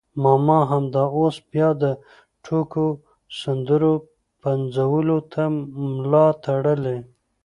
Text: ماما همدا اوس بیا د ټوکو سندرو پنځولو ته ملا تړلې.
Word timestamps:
ماما 0.23 0.59
همدا 0.71 1.03
اوس 1.17 1.35
بیا 1.51 1.69
د 1.81 1.83
ټوکو 2.43 2.85
سندرو 3.39 3.93
پنځولو 4.41 5.17
ته 5.33 5.43
ملا 5.89 6.27
تړلې. 6.45 6.97